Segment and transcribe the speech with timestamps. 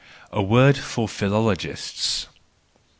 [0.31, 2.25] A Word for Philologists